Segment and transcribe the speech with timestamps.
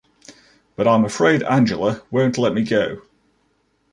[0.75, 3.03] But I’m afraid Angela won’t let me go.